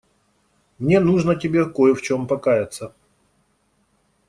[0.79, 2.91] Мне нужно тебе кое в чём покаяться.